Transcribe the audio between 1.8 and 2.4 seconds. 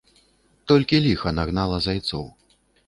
зайцоў.